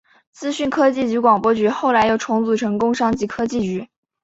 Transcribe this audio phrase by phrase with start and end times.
[0.31, 3.87] 资讯科技及广播局后来又重组成工商及科技局。